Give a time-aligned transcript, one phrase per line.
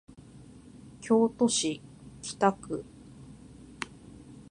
[0.99, 1.79] 京都市
[2.23, 2.83] 北区